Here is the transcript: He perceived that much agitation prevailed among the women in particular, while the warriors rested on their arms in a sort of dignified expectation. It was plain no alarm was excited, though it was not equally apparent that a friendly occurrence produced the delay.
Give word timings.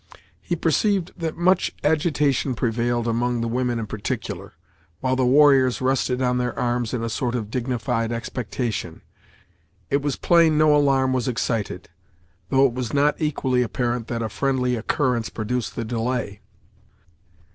He 0.41 0.55
perceived 0.55 1.11
that 1.15 1.37
much 1.37 1.75
agitation 1.83 2.55
prevailed 2.55 3.07
among 3.07 3.41
the 3.41 3.47
women 3.47 3.77
in 3.77 3.85
particular, 3.85 4.53
while 4.99 5.15
the 5.15 5.27
warriors 5.27 5.79
rested 5.79 6.23
on 6.23 6.39
their 6.39 6.57
arms 6.57 6.91
in 6.91 7.03
a 7.03 7.07
sort 7.07 7.35
of 7.35 7.51
dignified 7.51 8.11
expectation. 8.11 9.03
It 9.91 10.01
was 10.01 10.15
plain 10.15 10.57
no 10.57 10.75
alarm 10.75 11.13
was 11.13 11.27
excited, 11.27 11.87
though 12.49 12.65
it 12.65 12.73
was 12.73 12.93
not 12.93 13.21
equally 13.21 13.61
apparent 13.61 14.07
that 14.07 14.23
a 14.23 14.29
friendly 14.29 14.75
occurrence 14.75 15.29
produced 15.29 15.75
the 15.75 15.85
delay. 15.85 16.39